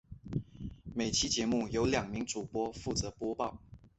[0.95, 3.59] 每期节目由两名主播负责播报。